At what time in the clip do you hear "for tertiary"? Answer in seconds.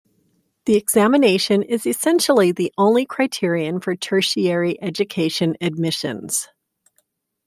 3.81-4.81